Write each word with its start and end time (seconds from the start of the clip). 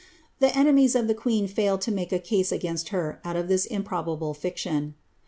The 0.39 0.49
enemies 0.57 0.95
of 0.95 1.07
the 1.07 1.13
queen 1.13 1.45
failed 1.47 1.81
to 1.81 1.91
make 1.91 2.11
a 2.11 2.17
case 2.17 2.51
against 2.51 2.89
her 2.89 3.19
out 3.23 3.35
of 3.35 3.47
this 3.47 3.67
improbable 3.67 4.33
fiction.' 4.33 4.95